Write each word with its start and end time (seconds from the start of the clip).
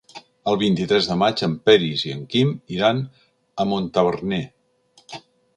El 0.51 0.55
vint-i-tres 0.61 1.09
de 1.09 1.17
maig 1.23 1.43
en 1.49 1.53
Peris 1.69 2.07
i 2.09 2.15
en 2.15 2.25
Quim 2.33 2.55
iran 2.79 3.05
a 3.65 3.69
Montaverner. 3.75 4.45